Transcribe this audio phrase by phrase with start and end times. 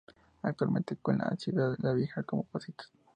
[0.41, 2.91] Actualmente une la Ciudad Vieja con Pocitos.